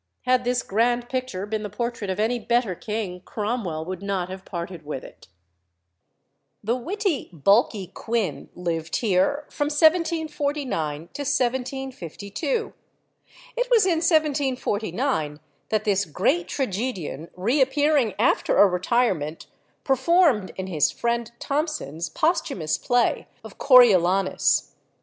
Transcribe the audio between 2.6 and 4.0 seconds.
king, Cromwell